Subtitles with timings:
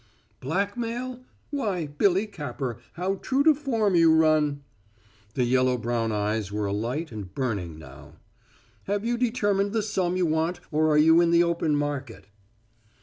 [0.39, 1.19] "Blackmail?
[1.51, 4.63] Why, Billy Capper, how true to form you run!"
[5.35, 8.15] The yellow brown eyes were alight and burning now.
[8.85, 12.25] "Have you determined the sum you want or are you in the open market?"